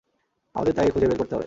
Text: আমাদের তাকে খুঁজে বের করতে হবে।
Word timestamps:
আমাদের 0.55 0.73
তাকে 0.73 0.89
খুঁজে 0.89 1.07
বের 1.07 1.17
করতে 1.17 1.33
হবে। 1.33 1.39